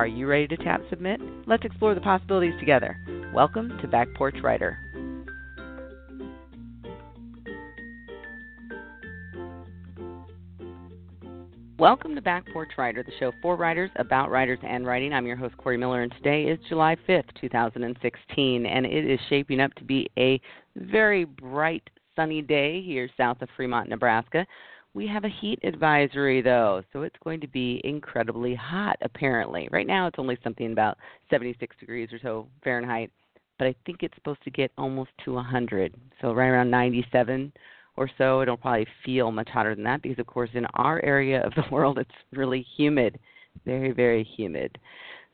[0.00, 1.20] Are you ready to tap submit?
[1.46, 2.96] Let's explore the possibilities together.
[3.34, 4.78] Welcome to Back Porch Writer.
[11.78, 15.12] Welcome to Back Porch Writer, the show for writers, about writers, and writing.
[15.12, 19.60] I'm your host, Corey Miller, and today is July 5th, 2016, and it is shaping
[19.60, 20.40] up to be a
[20.76, 21.86] very bright,
[22.16, 24.46] sunny day here south of Fremont, Nebraska.
[24.92, 29.68] We have a heat advisory though, so it's going to be incredibly hot apparently.
[29.70, 30.98] Right now it's only something about
[31.30, 33.10] 76 degrees or so Fahrenheit,
[33.58, 35.94] but I think it's supposed to get almost to 100.
[36.20, 37.52] So right around 97
[37.96, 41.44] or so, it'll probably feel much hotter than that because of course in our area
[41.46, 43.18] of the world it's really humid,
[43.64, 44.76] very very humid.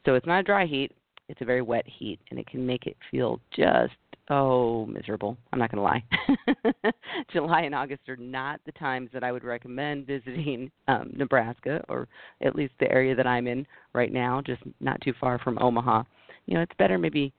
[0.04, 0.92] So it's not a dry heat,
[1.30, 3.94] it's a very wet heat and it can make it feel just
[4.30, 5.36] oh miserable.
[5.52, 6.92] I'm not going to lie.
[7.32, 12.08] July and august are not the times that i would recommend visiting um nebraska or
[12.42, 16.02] at least the area that i'm in right now just not too far from omaha.
[16.46, 17.32] You know it's better maybe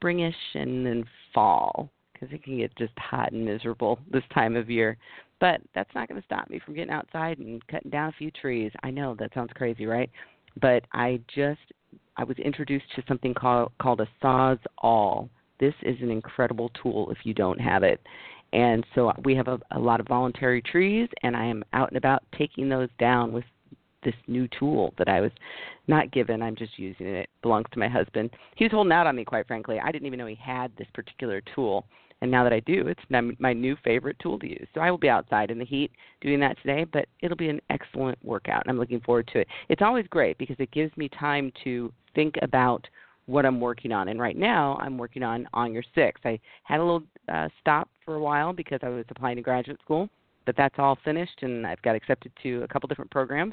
[0.00, 4.70] springish and then fall because it can get just hot and miserable this time of
[4.70, 4.96] year.
[5.40, 8.30] But that's not going to stop me from getting outside and cutting down a few
[8.32, 8.72] trees.
[8.82, 10.10] I know that sounds crazy right?
[10.60, 11.60] But i just
[12.16, 15.28] i was introduced to something called called a sawzall
[15.60, 18.00] this is an incredible tool if you don't have it.
[18.52, 21.98] And so we have a, a lot of voluntary trees, and I am out and
[21.98, 23.44] about taking those down with
[24.04, 25.32] this new tool that I was
[25.86, 26.40] not given.
[26.40, 27.20] I'm just using it.
[27.20, 28.30] It belongs to my husband.
[28.56, 29.80] He was holding out on me, quite frankly.
[29.82, 31.84] I didn't even know he had this particular tool.
[32.20, 33.00] And now that I do, it's
[33.38, 34.66] my new favorite tool to use.
[34.74, 37.60] So I will be outside in the heat doing that today, but it'll be an
[37.70, 38.62] excellent workout.
[38.62, 39.48] And I'm looking forward to it.
[39.68, 42.86] It's always great because it gives me time to think about
[43.28, 44.08] what I'm working on.
[44.08, 46.20] And right now, I'm working on On Your Six.
[46.24, 47.02] I had a little
[47.32, 50.08] uh, stop for a while because I was applying to graduate school,
[50.46, 53.52] but that's all finished, and I've got accepted to a couple different programs.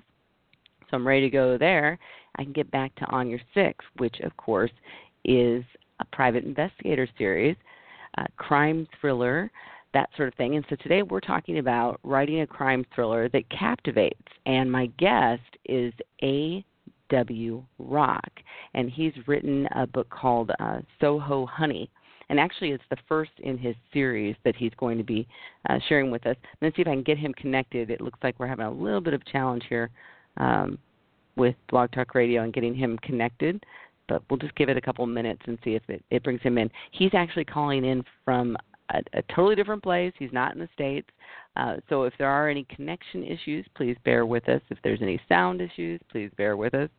[0.90, 2.00] So I'm ready to go there.
[2.38, 4.72] I can get back to On Your Six, which, of course,
[5.26, 5.64] is
[6.00, 7.58] a private investigator series,
[8.38, 9.52] crime thriller,
[9.94, 10.56] that sort of thing.
[10.56, 14.22] And so today we're talking about writing a crime thriller that captivates.
[14.46, 16.64] And my guest is A.
[17.10, 17.64] W.
[17.80, 18.32] Rock,
[18.74, 21.90] and he's written a book called uh, Soho Honey.
[22.30, 25.28] And actually, it's the first in his series that he's going to be
[25.70, 26.36] uh, sharing with us.
[26.62, 27.92] Let's see if I can get him connected.
[27.92, 29.92] It looks like we're having a little bit of challenge here
[30.38, 30.80] um,
[31.36, 33.64] with Blog Talk Radio and getting him connected,
[34.08, 36.58] but we'll just give it a couple minutes and see if it, it brings him
[36.58, 36.70] in.
[36.92, 38.58] He's actually calling in from
[38.90, 40.14] a, a totally different place.
[40.18, 41.08] He's not in the States.
[41.56, 44.62] Uh, so if there are any connection issues, please bear with us.
[44.70, 46.90] If there's any sound issues, please bear with us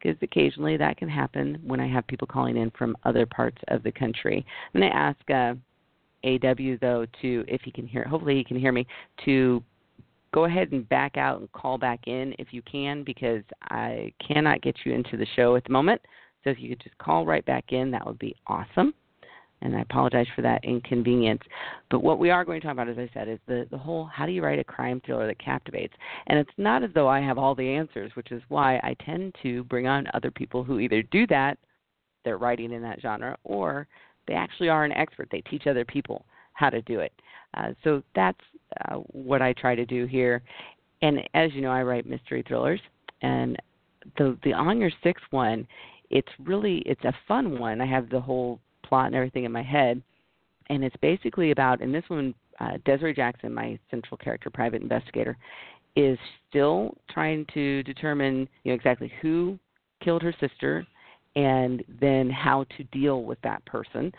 [0.00, 3.82] because occasionally that can happen when I have people calling in from other parts of
[3.82, 4.44] the country.
[4.74, 5.54] I'm going to ask uh,
[6.24, 8.04] AW though to if he can hear.
[8.04, 8.86] Hopefully he can hear me
[9.26, 9.62] to
[10.32, 14.62] go ahead and back out and call back in if you can because I cannot
[14.62, 16.00] get you into the show at the moment.
[16.42, 18.94] So if you could just call right back in, that would be awesome
[19.66, 21.42] and I apologize for that inconvenience.
[21.90, 24.04] But what we are going to talk about, as I said, is the, the whole
[24.06, 25.94] how do you write a crime thriller that captivates?
[26.28, 29.34] And it's not as though I have all the answers, which is why I tend
[29.42, 31.58] to bring on other people who either do that,
[32.24, 33.86] they're writing in that genre, or
[34.26, 35.28] they actually are an expert.
[35.30, 37.12] They teach other people how to do it.
[37.54, 38.40] Uh, so that's
[38.88, 40.42] uh, what I try to do here.
[41.02, 42.80] And as you know, I write mystery thrillers,
[43.22, 43.56] and
[44.18, 45.66] the the on your sixth one,
[46.10, 47.80] it's really it's a fun one.
[47.80, 50.02] I have the whole plot and everything in my head.
[50.68, 55.36] And it's basically about, and this one, uh, Desiree Jackson, my central character, private investigator,
[55.94, 59.58] is still trying to determine, you know, exactly who
[60.02, 60.86] killed her sister,
[61.36, 64.12] and then how to deal with that person.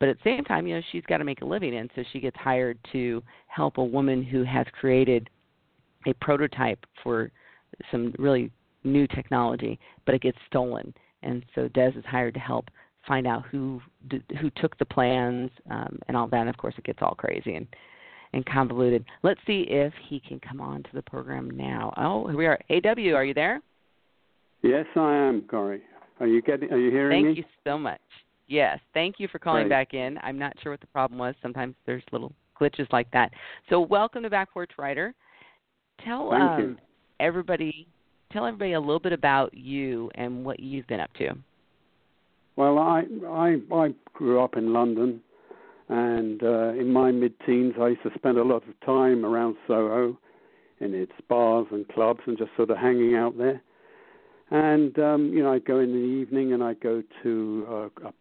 [0.00, 2.02] But at the same time, you know, she's got to make a living, and so
[2.12, 5.30] she gets hired to help a woman who has created
[6.06, 7.30] a prototype for
[7.90, 8.50] some really
[8.82, 10.92] new technology, but it gets stolen.
[11.22, 12.66] And so Des is hired to help
[13.06, 13.80] find out who
[14.40, 16.40] who took the plans um, and all that.
[16.40, 17.66] And of course, it gets all crazy and
[18.32, 19.04] and convoluted.
[19.22, 21.94] Let's see if he can come on to the program now.
[21.96, 22.58] Oh, here we are.
[22.68, 23.62] AW, are you there?
[24.62, 25.82] Yes, I am, Corey.
[26.20, 26.70] Are you getting?
[26.72, 27.34] Are you hearing Thank me?
[27.34, 28.00] Thank you so much.
[28.46, 29.70] Yes, thank you for calling Great.
[29.90, 30.18] back in.
[30.22, 31.34] I'm not sure what the problem was.
[31.42, 33.30] Sometimes there's little glitches like that.
[33.70, 35.14] So, welcome to Back Porch Writer.
[36.04, 36.78] Tell um,
[37.20, 37.86] everybody,
[38.32, 41.30] tell everybody a little bit about you and what you've been up to.
[42.56, 45.20] Well, I I I grew up in London,
[45.88, 50.16] and uh, in my mid-teens, I used to spend a lot of time around Soho,
[50.80, 53.60] in its bars and clubs, and just sort of hanging out there.
[54.50, 58.12] And um, you know, I'd go in the evening, and I'd go to a, a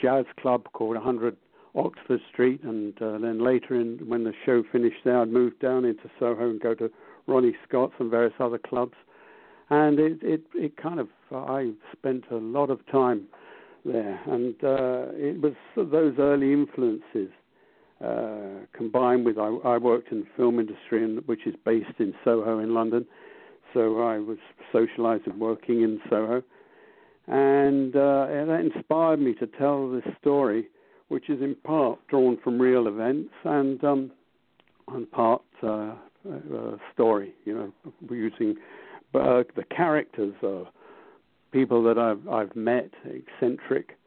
[0.00, 1.36] jazz club called 100
[1.74, 5.84] Oxford Street, and uh, then later, in when the show finished there, I'd move down
[5.84, 6.90] into Soho and go to
[7.28, 8.94] Ronnie Scott's and various other clubs.
[9.70, 13.28] And it it it kind of I spent a lot of time
[13.90, 17.30] there, and uh, it was those early influences
[18.04, 22.60] uh, combined with I, I worked in the film industry, which is based in Soho
[22.60, 23.06] in London,
[23.74, 24.38] so I was
[24.72, 26.42] socialising working in Soho,
[27.26, 30.68] and, uh, that inspired me to tell this story,
[31.08, 34.10] which is in part drawn from real events and um,
[34.88, 35.94] and part uh,
[36.30, 37.34] uh, story.
[37.44, 37.72] You know,
[38.10, 38.56] using
[39.14, 40.68] uh, the characters of
[41.52, 43.98] people that I've I've met, eccentric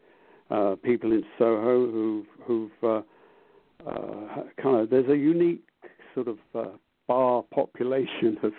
[0.50, 3.02] uh, people in Soho who've who've uh,
[3.88, 5.64] uh, kind of there's a unique
[6.14, 6.66] sort of uh,
[7.08, 8.52] bar population that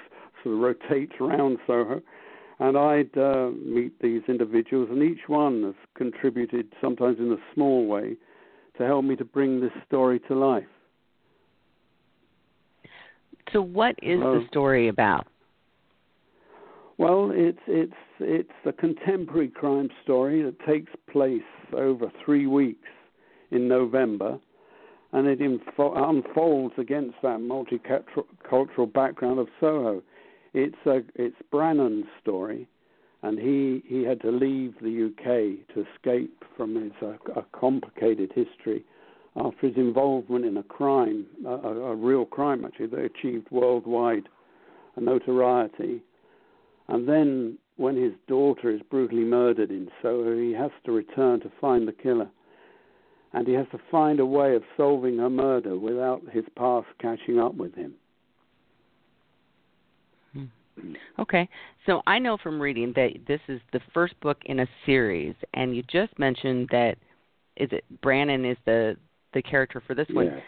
[0.42, 2.00] sort of rotates around Soho,
[2.58, 7.86] and I'd uh, meet these individuals, and each one has contributed, sometimes in a small
[7.86, 8.16] way,
[8.78, 10.64] to help me to bring this story to life.
[13.52, 15.26] So, what is the story about?
[17.02, 22.88] Well, it's it's it's a contemporary crime story that takes place over three weeks
[23.50, 24.38] in November,
[25.10, 30.00] and it info- unfolds against that multicultural background of Soho.
[30.54, 32.68] It's a it's Branen's story,
[33.24, 38.30] and he he had to leave the UK to escape from his uh, a complicated
[38.32, 38.84] history
[39.34, 44.28] after his involvement in a crime, a, a real crime actually that achieved worldwide
[44.96, 46.00] notoriety
[46.92, 51.50] and then, when his daughter is brutally murdered in Soho, he has to return to
[51.58, 52.28] find the killer.
[53.32, 57.40] And he has to find a way of solving her murder without his past catching
[57.40, 57.94] up with him.
[60.34, 60.92] Hmm.
[61.18, 61.48] Okay,
[61.86, 65.74] so I know from reading that this is the first book in a series, and
[65.74, 66.96] you just mentioned that
[67.56, 68.96] is it Branen is the
[69.32, 70.26] the character for this one.
[70.26, 70.42] Yes.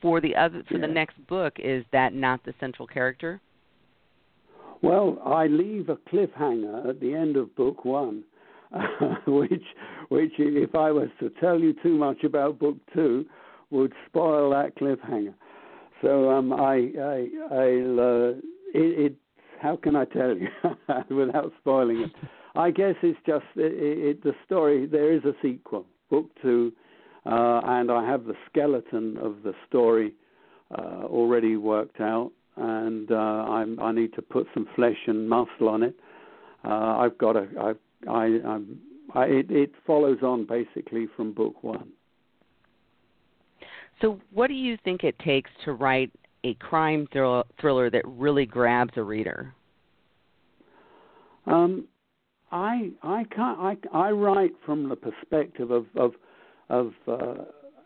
[0.00, 0.86] For the other for yes.
[0.86, 3.40] the next book, is that not the central character?
[4.82, 8.24] Well, I leave a cliffhanger at the end of book one,
[9.26, 9.62] which,
[10.08, 13.24] which, if I was to tell you too much about book two,
[13.70, 15.34] would spoil that cliffhanger.
[16.02, 18.28] So um, I, I, I'll, uh,
[18.74, 19.16] it, it,
[19.60, 20.48] how can I tell you
[21.16, 22.10] without spoiling it?
[22.56, 24.86] I guess it's just it, it, the story.
[24.86, 26.72] There is a sequel, book two,
[27.24, 30.12] uh, and I have the skeleton of the story
[30.76, 35.68] uh, already worked out and uh, I'm, I need to put some flesh and muscle
[35.68, 35.94] on it.
[36.64, 37.72] Uh, I've got a, I,
[38.10, 38.78] I, I'm,
[39.14, 41.88] I, it, it follows on basically from book one.
[44.00, 46.10] So, what do you think it takes to write
[46.44, 49.54] a crime thriller, thriller that really grabs a reader?
[51.46, 51.86] Um,
[52.50, 56.12] I I can't I, I write from the perspective of of
[56.68, 57.44] of uh,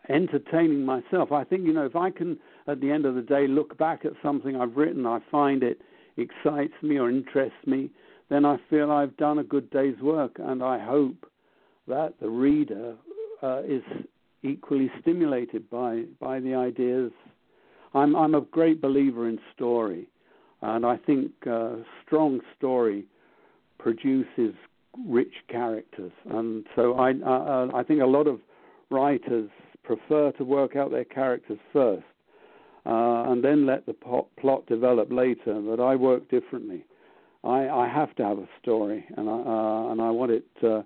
[0.09, 1.31] entertaining myself.
[1.31, 2.37] I think you know if I can
[2.67, 5.81] at the end of the day look back at something I've written, I find it
[6.17, 7.89] excites me or interests me,
[8.29, 11.31] then I feel I've done a good day's work, and I hope
[11.87, 12.95] that the reader
[13.41, 13.83] uh, is
[14.43, 17.11] equally stimulated by by the ideas.
[17.93, 20.07] I'm I'm a great believer in story,
[20.61, 23.05] and I think uh, strong story
[23.79, 24.53] produces
[25.07, 28.41] rich characters, and so I uh, I think a lot of
[28.89, 29.49] writers
[29.83, 32.03] prefer to work out their characters first
[32.87, 35.61] uh, and then let the plot develop later.
[35.61, 36.85] But I work differently.
[37.43, 40.81] I, I have to have a story, and I, uh, and I want it uh,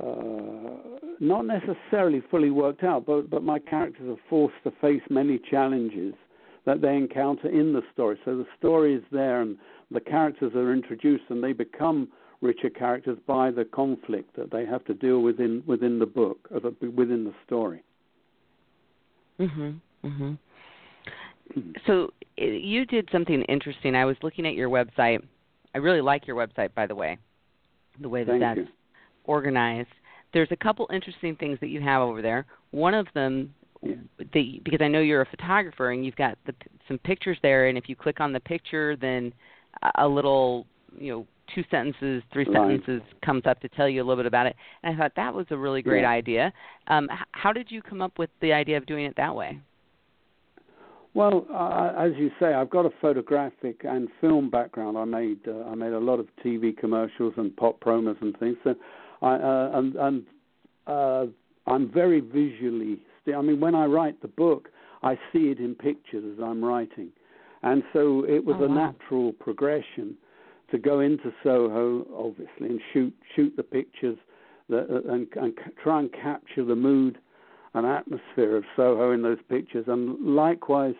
[0.00, 5.40] uh, not necessarily fully worked out, but, but my characters are forced to face many
[5.50, 6.14] challenges
[6.66, 8.18] that they encounter in the story.
[8.24, 9.56] So the story is there, and
[9.90, 12.08] the characters are introduced, and they become
[12.40, 17.24] richer characters by the conflict that they have to deal with within the book, within
[17.24, 17.82] the story.
[19.40, 19.80] Mhm.
[20.04, 20.38] Mhm.
[21.86, 23.94] So you did something interesting.
[23.94, 25.22] I was looking at your website.
[25.74, 27.18] I really like your website, by the way,
[28.00, 28.68] the way that Thank that's you.
[29.24, 29.88] organized.
[30.32, 32.46] There's a couple interesting things that you have over there.
[32.70, 33.96] One of them, Yeah.
[34.32, 36.54] the, because I know you're a photographer and you've got the,
[36.86, 39.32] some pictures there, and if you click on the picture, then
[39.96, 40.66] a little,
[40.98, 44.46] you know, two sentences, three sentences comes up to tell you a little bit about
[44.46, 44.54] it.
[44.82, 46.10] And I thought that was a really great Yeah.
[46.10, 46.52] idea.
[46.88, 49.58] Um, how did you come up with the idea of doing it that way?
[51.18, 54.96] Well, uh, as you say, I've got a photographic and film background.
[54.96, 58.56] I made uh, I made a lot of TV commercials and pop promos and things.
[58.62, 58.76] So,
[59.20, 60.26] I, uh, and, and
[60.86, 61.24] uh,
[61.66, 63.00] I'm very visually.
[63.36, 64.68] I mean, when I write the book,
[65.02, 67.08] I see it in pictures as I'm writing,
[67.64, 68.92] and so it was oh, a wow.
[68.92, 70.14] natural progression
[70.70, 74.18] to go into Soho, obviously, and shoot shoot the pictures
[74.68, 77.18] that, and, and try and capture the mood
[77.74, 79.86] and atmosphere of Soho in those pictures.
[79.88, 80.94] And likewise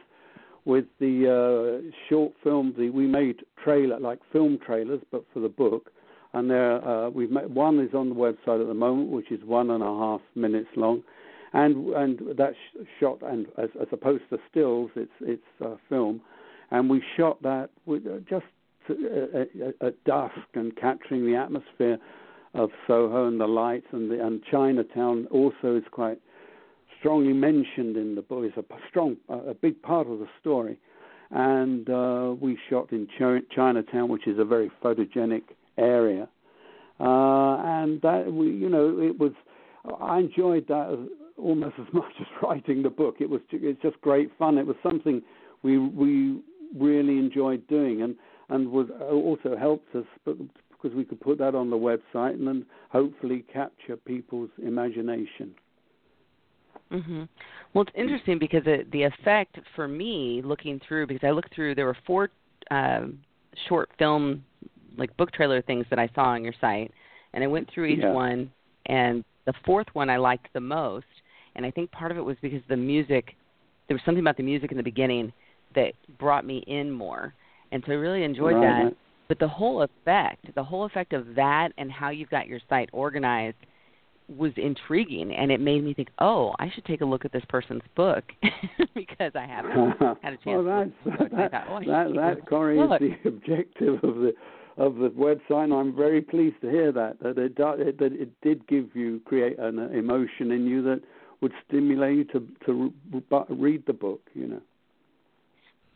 [0.68, 5.90] with the uh, short films, we made trailer like film trailers, but for the book.
[6.34, 9.42] And there, uh, we've made, one is on the website at the moment, which is
[9.44, 11.02] one and a half minutes long,
[11.54, 12.54] and and that's
[13.00, 16.20] shot and as, as opposed to stills, it's it's uh, film,
[16.70, 18.44] and we shot that with, uh, just
[18.90, 21.96] at dusk and capturing the atmosphere
[22.52, 26.20] of Soho and the lights and the and Chinatown also is quite
[26.98, 28.44] strongly mentioned in the book.
[28.44, 30.78] It's a strong, a big part of the story.
[31.30, 35.42] And uh, we shot in Ch- Chinatown, which is a very photogenic
[35.76, 36.28] area.
[37.00, 39.32] Uh, and that we, you know, it was.
[40.00, 43.16] I enjoyed that almost as much as writing the book.
[43.20, 43.40] It was.
[43.52, 44.58] It's just great fun.
[44.58, 45.22] It was something
[45.62, 46.40] we we
[46.76, 48.16] really enjoyed doing, and
[48.48, 52.64] and was also helped us because we could put that on the website and then
[52.90, 55.54] hopefully capture people's imagination.
[56.92, 57.24] Mm-hmm.
[57.74, 61.74] Well, it's interesting because it, the effect for me looking through because I looked through
[61.74, 62.30] there were four
[62.70, 63.06] uh,
[63.68, 64.44] short film
[64.96, 66.92] like book trailer things that I saw on your site,
[67.32, 68.12] and I went through each yeah.
[68.12, 68.50] one,
[68.86, 71.06] and the fourth one I liked the most,
[71.54, 73.34] and I think part of it was because the music.
[73.86, 75.32] There was something about the music in the beginning
[75.74, 77.32] that brought me in more,
[77.72, 78.84] and so I really enjoyed right.
[78.84, 78.96] that.
[79.28, 82.88] But the whole effect, the whole effect of that, and how you've got your site
[82.92, 83.56] organized
[84.28, 87.44] was intriguing and it made me think, oh, I should take a look at this
[87.48, 88.24] person's book
[88.94, 89.72] because I haven't
[90.22, 90.44] had a chance.
[90.46, 94.32] well, that's, to that, thought, oh, that, that, Corey, is the objective of the
[94.76, 98.40] of the website, and I'm very pleased to hear that that it, it that it
[98.42, 101.00] did give you create an emotion in you that
[101.40, 102.92] would stimulate you to to
[103.50, 104.60] read the book, you know.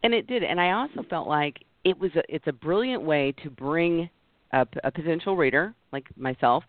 [0.02, 3.32] And it did, and I also felt like it was a, it's a brilliant way
[3.44, 4.10] to bring
[4.52, 6.64] a, a potential reader like myself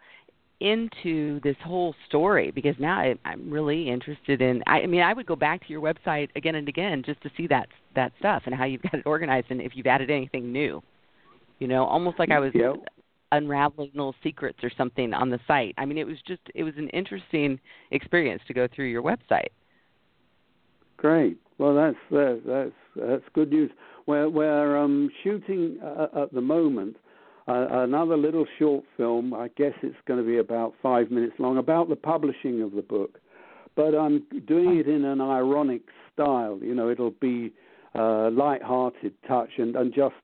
[0.63, 4.63] into this whole story because now I, I'm really interested in.
[4.65, 7.29] I, I mean, I would go back to your website again and again just to
[7.35, 10.51] see that that stuff and how you've got it organized and if you've added anything
[10.51, 10.81] new.
[11.59, 12.75] You know, almost like I was yep.
[13.31, 15.75] unraveling little secrets or something on the site.
[15.77, 17.59] I mean, it was just it was an interesting
[17.91, 19.51] experience to go through your website.
[20.95, 21.37] Great.
[21.57, 23.69] Well, that's that's that's, that's good news.
[24.07, 26.95] We're we're um, shooting uh, at the moment
[27.47, 29.33] uh, another little short film.
[29.33, 32.81] I guess it's going to be about five minutes long about the publishing of the
[32.81, 33.19] book,
[33.75, 35.81] but I'm doing it in an ironic
[36.13, 36.59] style.
[36.61, 37.51] You know, it'll be
[37.95, 40.15] uh, light-hearted touch and, and just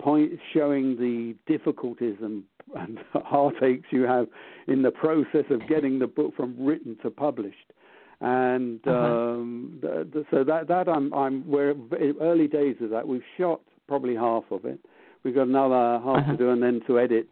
[0.00, 2.42] point showing the difficulties and,
[2.76, 4.26] and heartaches you have
[4.66, 7.72] in the process of getting the book from written to published.
[8.20, 8.94] And uh-huh.
[8.94, 11.74] um, th- th- so that that I'm I'm we're
[12.20, 13.06] early days of that.
[13.06, 14.78] We've shot probably half of it.
[15.24, 16.32] We've got another half uh-huh.
[16.32, 17.26] to do and then to edit.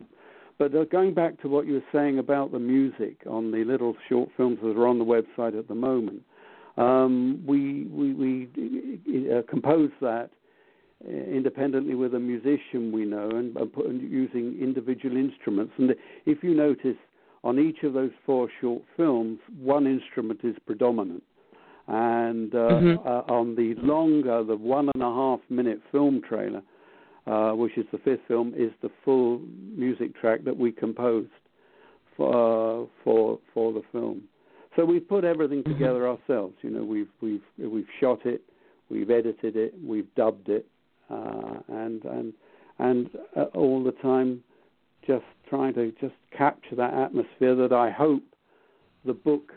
[0.59, 3.95] But uh, going back to what you were saying about the music on the little
[4.09, 6.23] short films that are on the website at the moment,
[6.77, 10.31] um, we we, we uh, composed that
[11.09, 15.73] independently with a musician we know and, and, put, and using individual instruments.
[15.79, 15.95] And
[16.27, 16.97] if you notice,
[17.45, 21.25] on each of those four short films, one instrument is predominant.
[21.89, 23.07] And uh, mm-hmm.
[23.07, 26.63] uh, on the longer, the one and a half minute film trailer,
[27.27, 29.41] uh, which is the fifth film, is the full
[29.77, 31.31] music track that we composed
[32.17, 34.23] for uh, for for the film.
[34.77, 35.73] So we've put everything mm-hmm.
[35.73, 36.55] together ourselves.
[36.63, 38.43] You know, we've we've we've shot it,
[38.91, 40.67] we've edited it, we've dubbed it,
[41.11, 42.33] uh, and and
[42.79, 44.43] and uh, all the time,
[45.07, 48.23] just trying to just capture that atmosphere that I hope
[49.05, 49.53] the book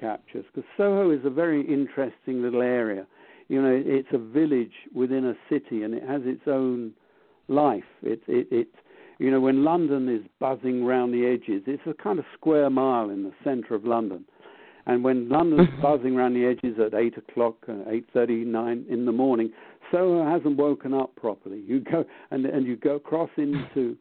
[0.00, 0.44] captures.
[0.52, 3.06] Because Soho is a very interesting little area.
[3.48, 6.92] You know, it's a village within a city, and it has its own
[7.48, 7.84] life.
[8.02, 8.68] It it it.
[9.18, 13.10] You know, when London is buzzing around the edges, it's a kind of square mile
[13.10, 14.24] in the centre of London.
[14.86, 19.06] And when London's buzzing around the edges at eight o'clock, uh, eight thirty, nine in
[19.06, 19.52] the morning,
[19.90, 21.60] Soho hasn't woken up properly.
[21.66, 23.96] You go and and you go across into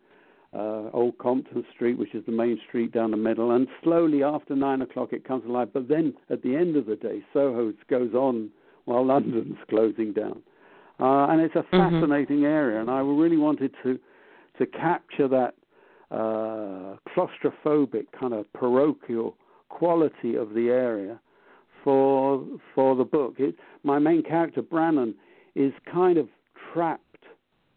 [0.53, 4.55] uh, Old Compton Street, which is the main street down the middle, and slowly after
[4.55, 5.69] nine o'clock it comes alive.
[5.73, 8.49] But then at the end of the day, Soho goes on
[8.85, 10.41] while London's closing down,
[10.99, 12.45] uh, and it's a fascinating mm-hmm.
[12.45, 12.81] area.
[12.81, 13.99] And I really wanted to
[14.59, 15.55] to capture that
[16.11, 19.35] uh, claustrophobic kind of parochial
[19.69, 21.19] quality of the area
[21.83, 22.45] for
[22.75, 23.35] for the book.
[23.39, 25.15] It, my main character Branen
[25.55, 26.27] is kind of
[26.71, 27.25] trapped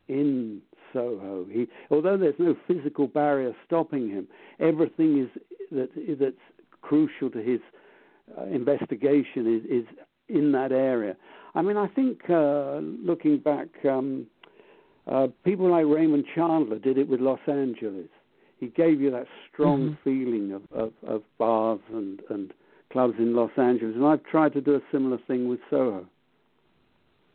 [0.08, 0.60] in
[0.92, 1.46] Soho.
[1.50, 4.28] He, although there's no physical barrier stopping him,
[4.60, 5.42] everything is
[5.72, 5.88] that
[6.20, 6.36] that's
[6.82, 7.60] crucial to his
[8.38, 9.86] uh, investigation is, is
[10.28, 11.16] in that area.
[11.56, 14.26] I mean, I think uh, looking back, um,
[15.10, 18.08] uh, people like Raymond Chandler did it with Los Angeles.
[18.60, 20.04] He gave you that strong mm-hmm.
[20.04, 22.52] feeling of, of, of bars and, and
[22.92, 26.06] clubs in Los Angeles, and I've tried to do a similar thing with Soho.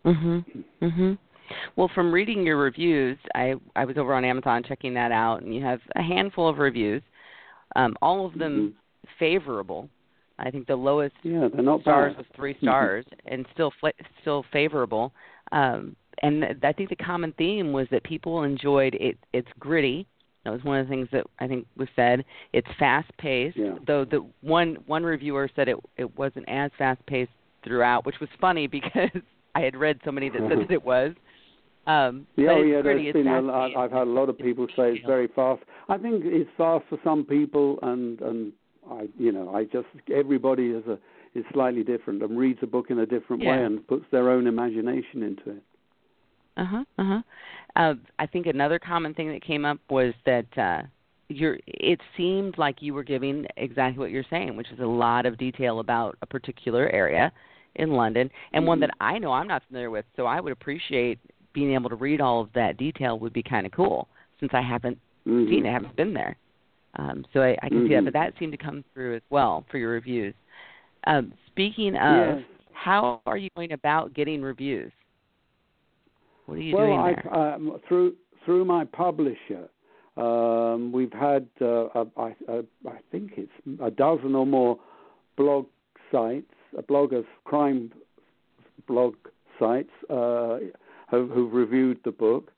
[0.05, 0.45] Mhm.
[0.81, 1.17] Mhm.
[1.75, 5.53] Well, from reading your reviews, I I was over on Amazon checking that out, and
[5.53, 7.03] you have a handful of reviews,
[7.75, 9.09] um, all of them mm-hmm.
[9.19, 9.89] favorable.
[10.41, 11.47] I think the lowest yeah,
[11.81, 12.17] stars bad.
[12.17, 12.65] was three Mm-hmm.
[12.65, 13.87] stars, and still fl-
[14.21, 15.13] still favorable.
[15.51, 19.17] Um, and th- I think the common theme was that people enjoyed it.
[19.33, 20.07] It's gritty.
[20.43, 22.25] That was one of the things that I think was said.
[22.53, 23.57] It's fast paced.
[23.57, 23.75] Yeah.
[23.85, 27.31] Though the one one reviewer said it it wasn't as fast paced
[27.63, 29.09] throughout, which was funny because
[29.55, 31.13] I had read so many that said that it was.
[31.87, 32.81] Um, Yeah, yeah.
[32.85, 33.47] it's been a.
[33.51, 35.61] I- I've had a lot of people say it's very fast.
[35.89, 38.53] I think it's fast for some people, and and
[38.91, 40.97] I, you know, I just everybody is a
[41.33, 44.47] is slightly different and reads a book in a different way and puts their own
[44.47, 45.63] imagination into it.
[46.57, 46.83] Uh huh.
[46.97, 47.21] Uh
[47.75, 47.93] huh.
[48.19, 50.81] I think another common thing that came up was that uh,
[51.29, 51.57] you're.
[51.67, 55.37] It seemed like you were giving exactly what you're saying, which is a lot of
[55.37, 57.31] detail about a particular area
[57.75, 58.81] in London, and one Mhm.
[58.81, 60.05] that I know I'm not familiar with.
[60.17, 61.17] So I would appreciate
[61.53, 63.17] being able to read all of that detail.
[63.19, 64.09] Would be kind of cool
[64.41, 65.47] since I haven't Mhm.
[65.47, 66.35] seen it, haven't been there.
[66.95, 68.05] Um, so I, I can see that, Mhm.
[68.05, 70.33] but that seemed to come through as well for your reviews.
[71.05, 72.45] Um, speaking of, Yes.
[72.73, 74.91] how are you going about getting reviews?
[76.45, 77.33] What are you well, doing I, there?
[77.33, 79.69] um, through through my publisher,
[80.17, 84.79] um, we've had uh, a, I, a, I think it's a dozen or more
[85.37, 85.67] blog
[86.11, 87.91] sites, uh, bloggers, crime
[88.87, 89.15] blog
[89.59, 90.57] sites, uh,
[91.09, 92.51] who, who've reviewed the book.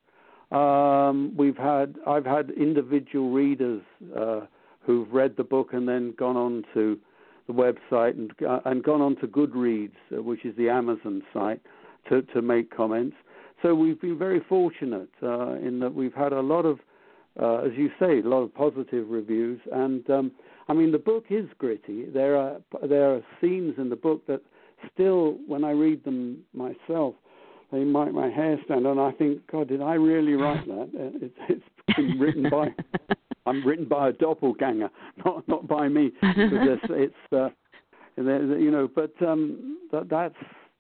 [0.54, 3.82] Um, we've had I've had individual readers
[4.16, 4.42] uh,
[4.86, 7.00] who've read the book and then gone on to
[7.48, 11.62] the website and uh, and gone on to Goodreads, uh, which is the Amazon site,
[12.10, 13.16] to to make comments.
[13.64, 16.80] So we've been very fortunate uh, in that we've had a lot of,
[17.42, 19.60] uh, as you say, a lot of positive reviews.
[19.72, 20.32] And um,
[20.68, 22.06] I mean, the book is gritty.
[22.06, 24.42] There are there are scenes in the book that
[24.94, 27.16] still, when I read them myself,
[27.74, 29.00] they make my hair stand on.
[29.00, 30.90] I think, God, did I really write that?
[30.94, 32.68] It's, It, it's been written by
[33.46, 34.90] I'm written by a doppelganger,
[35.26, 36.12] not not by me.
[36.22, 37.50] Because it's, it's uh,
[38.16, 40.36] you know, but um, that, that's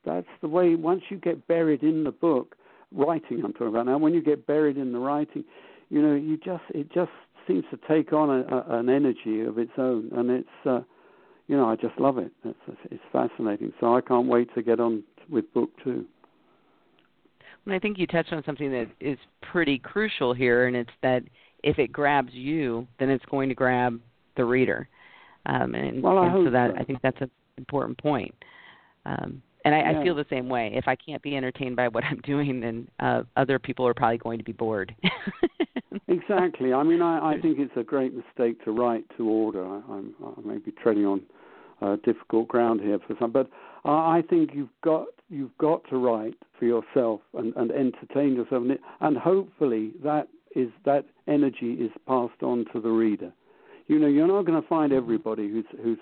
[0.05, 0.75] that's the way.
[0.75, 2.55] Once you get buried in the book,
[2.91, 3.97] writing I'm talking about now.
[3.97, 5.43] When you get buried in the writing,
[5.89, 7.11] you know, you just it just
[7.47, 10.81] seems to take on a, a, an energy of its own, and it's uh,
[11.47, 12.31] you know I just love it.
[12.45, 13.73] It's it's fascinating.
[13.79, 16.05] So I can't wait to get on with book two.
[17.65, 21.23] And I think you touched on something that is pretty crucial here, and it's that
[21.63, 23.99] if it grabs you, then it's going to grab
[24.35, 24.87] the reader.
[25.45, 26.81] Um, and, Well, I and so that so.
[26.81, 28.33] I think that's an important point.
[29.05, 29.99] Um, and I, Yeah.
[29.99, 30.71] I feel the same way.
[30.73, 34.17] If I can't be entertained by what I'm doing, then uh, other people are probably
[34.17, 34.93] going to be bored.
[36.07, 36.73] Exactly.
[36.73, 39.65] I mean, I, I think it's a great mistake to write to order.
[39.65, 41.21] I, I'm I may be treading on
[41.81, 43.49] uh, difficult ground here for some, but
[43.85, 48.71] I think you've got you've got to write for yourself and, and entertain yourself, and,
[48.71, 53.31] it, and hopefully that is that energy is passed on to the reader.
[53.87, 55.03] You know, you're not going to find mm-hmm.
[55.03, 55.97] everybody who's who's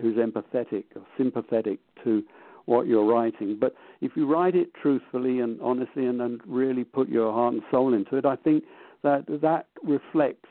[0.00, 2.22] who's empathetic or sympathetic to
[2.66, 3.56] what you're writing.
[3.60, 7.62] But if you write it truthfully and honestly and, and really put your heart and
[7.70, 8.64] soul into it, I think
[9.02, 10.48] that that reflects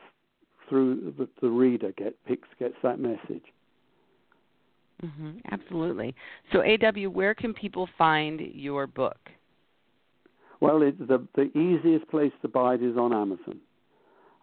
[0.69, 3.43] through the, the reader get picks gets that message.
[5.01, 6.15] Hmm Absolutely.
[6.51, 9.17] So, AW, where can people find your book?
[10.61, 13.59] Well, it, the the easiest place to buy it is on Amazon.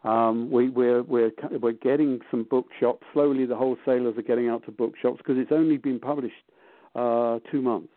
[0.05, 3.47] Um, we, we're we're we're getting some bookshops slowly.
[3.47, 6.35] The wholesalers are getting out to bookshops because it's only been published
[6.95, 7.93] uh, two months.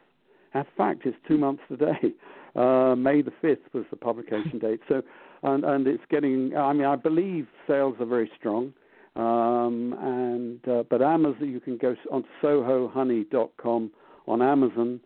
[0.54, 1.94] In fact, it's two months today.
[2.56, 4.80] Uh, May the fifth was the publication date.
[4.88, 5.02] So,
[5.44, 6.56] and and it's getting.
[6.56, 8.72] I mean, I believe sales are very strong.
[9.15, 13.91] Um, and uh, but Amazon, you can go on SohoHoney.com
[14.28, 14.99] on Amazon,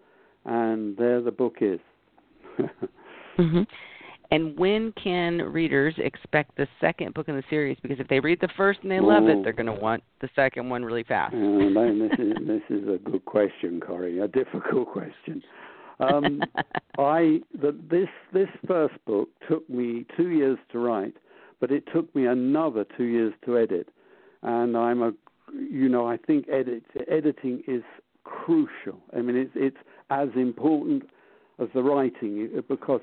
[0.46, 1.80] and there the book is.
[3.38, 3.62] hmm
[4.32, 7.78] And when can readers expect the second book in the series?
[7.82, 10.30] Because if they read the first and they love it, they're going to want the
[10.36, 11.34] second one really fast.
[11.34, 14.20] Then this is this is a good question, Corey.
[14.20, 15.44] A difficult question.
[16.00, 16.42] Um,
[16.98, 21.16] I the, this this first book took me two years to write,
[21.60, 23.90] but it took me another two years to edit.
[24.42, 25.12] And I'm a,
[25.54, 27.84] you know, I think edit editing is
[28.24, 29.00] crucial.
[29.16, 29.78] I mean, it's it's
[30.10, 31.04] as important
[31.60, 33.02] as the writing because,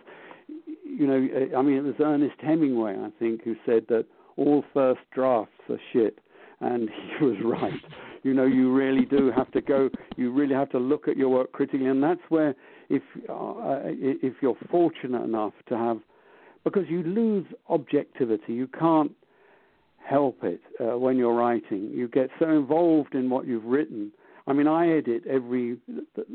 [0.84, 5.00] you know, I mean, it was Ernest Hemingway, I think, who said that all first
[5.12, 6.18] drafts are shit,
[6.60, 7.80] and he was right.
[8.22, 9.88] You know, you really do have to go.
[10.16, 12.54] You really have to look at your work critically, and that's where,
[12.88, 15.98] if uh, if you're fortunate enough to have,
[16.64, 19.12] because you lose objectivity, you can't
[20.08, 21.90] help it uh, when you're writing.
[21.92, 24.12] You get so involved in what you've written.
[24.46, 25.78] I mean, I edit every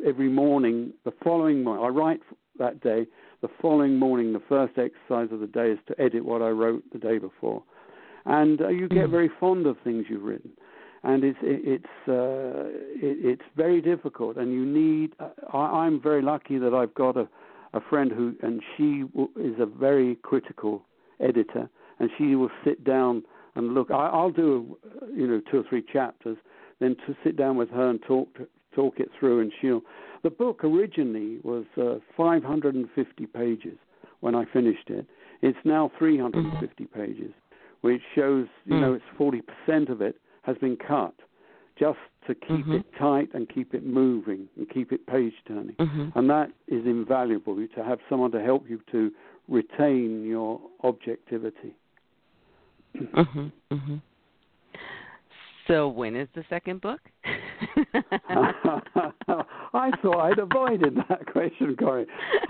[0.06, 0.94] every morning.
[1.06, 2.20] The following morning, I write
[2.60, 3.08] that day.
[3.42, 6.84] The following morning, the first exercise of the day is to edit what I wrote
[6.92, 7.64] the day before,
[8.26, 9.12] and uh, you get mm.
[9.12, 10.52] very fond of things you've written,
[11.04, 12.68] and it's it's uh,
[13.08, 15.16] it, it's very difficult, and you need.
[15.20, 17.30] Uh, I, I'm very lucky that I've got a
[17.74, 19.04] a friend who, and she
[19.40, 20.84] is a very critical
[21.22, 23.24] editor, and she will sit down
[23.56, 23.92] and look.
[23.92, 24.78] I, I'll do,
[25.14, 26.38] you know, two or three chapters,
[26.80, 28.30] then to sit down with her and talk
[28.76, 29.82] talk it through, and she'll.
[30.24, 33.78] The book originally was uh, 550 pages
[34.20, 35.08] when I finished it.
[35.42, 37.00] It's now 350 mm-hmm.
[37.00, 37.34] pages,
[37.82, 38.82] which shows, you mm.
[38.82, 39.04] know, it's
[39.68, 41.16] 40% of it has been cut
[41.78, 42.74] just to keep mm-hmm.
[42.74, 45.76] it tight and keep it moving and keep it page turning.
[45.76, 46.10] Mm-hmm.
[46.18, 49.12] And that is invaluable to have someone to help you to
[49.48, 51.76] retain your objectivity.
[52.96, 53.96] Mm-hmm, mm-hmm.
[55.68, 57.00] So when is the second book?
[59.74, 62.06] I thought I'd avoided that question, Corey.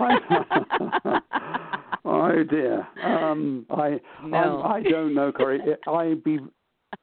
[2.04, 2.86] oh dear.
[3.04, 4.62] Um, I, no.
[4.62, 5.60] I I don't know, Corey.
[5.86, 6.38] I be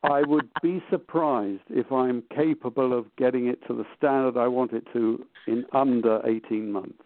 [0.03, 4.73] I would be surprised if I'm capable of getting it to the standard I want
[4.73, 7.01] it to in under 18 months.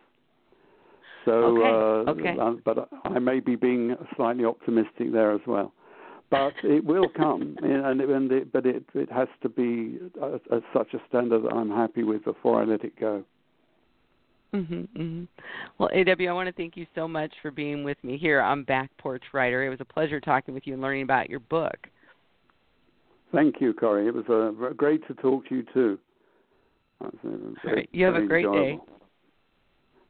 [1.26, 1.70] So, okay.
[1.70, 2.36] Uh, okay.
[2.40, 5.74] Uh, but I may be being slightly optimistic there as well
[6.34, 10.94] but it will come, and, and it, but it it has to be at such
[10.94, 13.24] a standard that I'm happy with before I let it go.
[14.54, 15.24] Mm-hmm, mm-hmm.
[15.78, 18.64] Well, AW, I want to thank you so much for being with me here on
[18.64, 19.66] Back Porch Writer.
[19.66, 21.76] It was a pleasure talking with you and learning about your book.
[23.32, 24.08] Thank you, Corey.
[24.08, 26.00] It was uh, great to talk to you too.
[27.02, 27.90] Very, All right.
[27.92, 28.78] You have a great enjoyable.
[28.78, 28.94] day.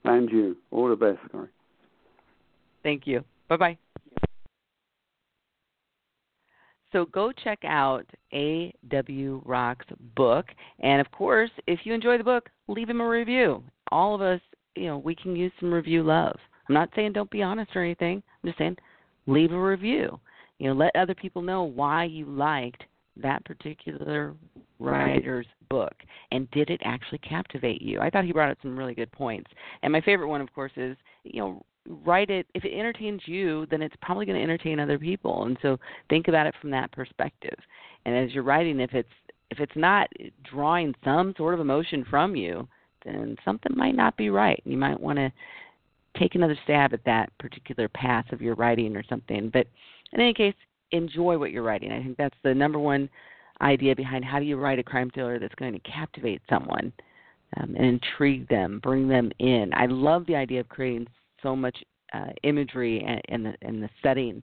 [0.06, 0.58] And you.
[0.72, 1.48] All the best, Corey.
[2.84, 3.24] Thank you.
[3.48, 3.78] Bye bye.
[6.94, 9.42] So go check out A.W.
[9.44, 10.46] Rock's book.
[10.80, 13.64] And of course, if you enjoy the book, leave him a review.
[13.92, 14.40] All of us,
[14.76, 16.38] you know, we can use some review love.
[16.70, 18.24] I'm not saying don't be honest or anything.
[18.44, 18.78] I'm just saying
[19.28, 20.20] leave a review.
[20.60, 22.84] You know, let other people know why you liked
[23.18, 24.36] that particular
[24.80, 25.94] writer's book
[26.32, 28.00] and did it actually captivate you?
[28.00, 29.50] I thought he brought up some really good points.
[29.82, 33.66] And my favorite one of course is, you know, write it if it entertains you
[33.70, 35.46] then it's probably going to entertain other people.
[35.46, 35.78] And so
[36.10, 37.58] think about it from that perspective.
[38.06, 39.10] And as you're writing if it's
[39.52, 40.08] if it's not
[40.50, 42.68] drawing some sort of emotion from you
[43.06, 44.62] then something might not be right.
[44.64, 45.32] And you might want to
[46.18, 49.50] take another stab at that particular path of your writing or something.
[49.52, 49.68] But
[50.14, 50.56] in any case
[50.92, 51.92] enjoy what you're writing.
[51.92, 53.10] I think that's the number one
[53.62, 56.94] idea behind how do you write a crime thriller that's going to captivate someone
[57.58, 59.72] um, and intrigue them bring them in.
[59.74, 61.08] I love the idea of creating
[61.44, 61.78] so much
[62.14, 64.42] uh, imagery and the and the setting,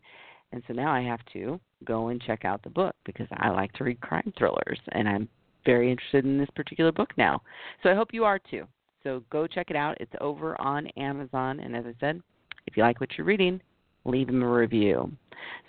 [0.52, 3.72] and so now I have to go and check out the book because I like
[3.74, 5.28] to read crime thrillers, and I'm
[5.64, 7.42] very interested in this particular book now.
[7.82, 8.66] So I hope you are too.
[9.02, 9.96] So go check it out.
[10.00, 12.20] It's over on Amazon, and as I said,
[12.66, 13.60] if you like what you're reading,
[14.04, 15.10] leave them a review.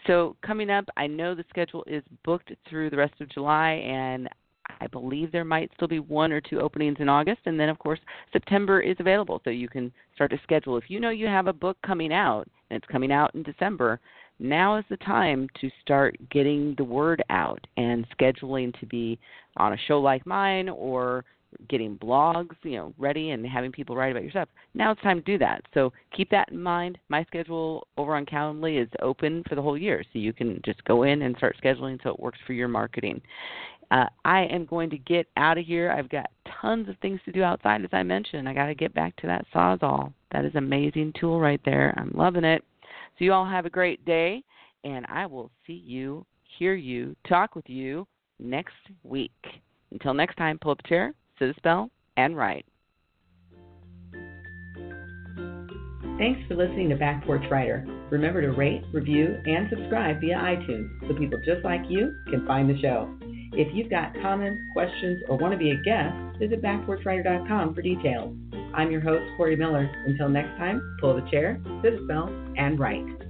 [0.08, 4.28] So coming up, I know the schedule is booked through the rest of July, and
[4.80, 7.80] I believe there might still be one or two openings in August, and then of
[7.80, 8.00] course
[8.34, 10.78] September is available, so you can start to schedule.
[10.78, 14.00] If you know you have a book coming out and it's coming out in December,
[14.40, 19.20] now is the time to start getting the word out and scheduling to be
[19.58, 21.24] on a show like mine or
[21.70, 24.50] getting blogs, you know, ready and having people write about your stuff.
[24.74, 25.62] Now it's time to do that.
[25.74, 26.98] So keep that in mind.
[27.10, 30.84] My schedule over on Calendly is open for the whole year, so you can just
[30.86, 33.22] go in and start scheduling so it works for your marketing.
[33.92, 35.92] Uh, I am going to get out of here.
[35.92, 38.48] I've got tons of things to do outside, as I mentioned.
[38.48, 40.14] I got to get back to that Sawzall.
[40.32, 41.94] That is an amazing tool right there.
[41.98, 42.64] I'm loving it.
[43.20, 44.44] So you all have a great day,
[44.86, 46.26] and I will see you,
[46.58, 48.08] hear you, talk with you
[48.40, 49.32] next week.
[49.92, 52.66] Until next time, pull up a chair, sit a spell, and write.
[56.18, 57.86] Thanks for listening to Back Porch Writer.
[58.10, 62.70] Remember to rate, review, and subscribe via iTunes so people just like you can find
[62.70, 63.14] the show.
[63.54, 68.36] If you've got comments, questions, or want to be a guest, visit backporchwriter.com for details.
[68.74, 69.92] I'm your host, Corey Miller.
[70.06, 73.21] Until next time, pull the chair, sit a spell, and write.